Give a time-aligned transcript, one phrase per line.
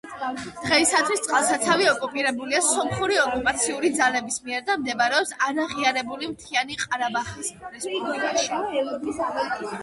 [0.59, 9.71] დღეისთვის წყალსაცავი ოკუპირებულია სომხური ოკუპაციური ძალების მიერ და მდებარეობს არაღიარებული მთიანი ყარაბაღის რესპუბლიკაში.